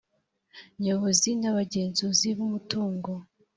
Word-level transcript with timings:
nyobozi 0.83 1.29
n 1.41 1.43
abagenzuzi 1.51 2.27
b 2.37 2.39
umutungo 2.47 3.11